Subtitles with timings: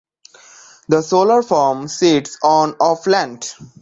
[0.87, 3.53] The solar farm sits on of land.